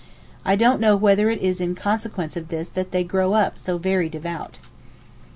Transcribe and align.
I 0.43 0.55
don't 0.55 0.79
know 0.81 0.95
whether 0.95 1.29
it 1.29 1.41
is 1.43 1.61
in 1.61 1.75
consequence 1.75 2.35
of 2.35 2.47
this 2.47 2.69
that 2.69 2.89
they 2.89 3.03
grow 3.03 3.33
up 3.35 3.59
so 3.59 3.77
very 3.77 4.09
devout. 4.09 4.57